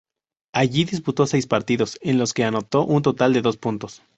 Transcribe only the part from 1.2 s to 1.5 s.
seis